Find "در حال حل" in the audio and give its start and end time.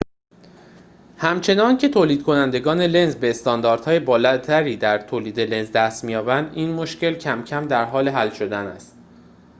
7.67-8.29